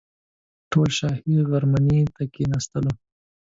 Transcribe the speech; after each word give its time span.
ټول 0.71 0.89
شاهي 0.97 1.35
غرمنۍ 1.49 2.01
ته 2.15 2.23
کښېنستلو. 2.33 2.93